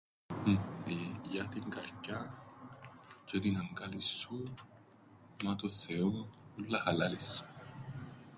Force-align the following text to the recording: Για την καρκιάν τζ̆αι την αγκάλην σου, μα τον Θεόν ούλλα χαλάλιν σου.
Για 1.31 1.47
την 1.47 1.69
καρκιάν 1.69 2.37
τζ̆αι 3.25 3.39
την 3.41 3.57
αγκάλην 3.61 4.01
σου, 4.01 4.43
μα 5.43 5.55
τον 5.55 5.69
Θεόν 5.71 6.27
ούλλα 6.57 6.79
χαλάλιν 6.79 7.19
σου. 7.19 7.43